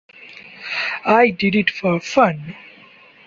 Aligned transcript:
I 1.05 1.29
did 1.29 1.53
it 1.55 1.69
for 1.69 1.99
fun. 1.99 2.55